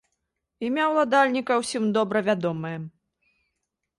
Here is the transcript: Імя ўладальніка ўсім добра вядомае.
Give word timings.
Імя 0.67 0.85
ўладальніка 0.91 1.53
ўсім 1.61 1.83
добра 1.97 2.19
вядомае. 2.31 2.75